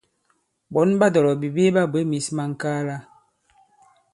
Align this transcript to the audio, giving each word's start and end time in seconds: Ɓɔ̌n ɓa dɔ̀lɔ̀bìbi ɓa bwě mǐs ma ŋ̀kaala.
Ɓɔ̌n 0.73 0.89
ɓa 0.99 1.07
dɔ̀lɔ̀bìbi 1.13 1.73
ɓa 1.75 1.81
bwě 1.91 2.01
mǐs 2.09 2.27
ma 2.35 2.43
ŋ̀kaala. 2.51 2.97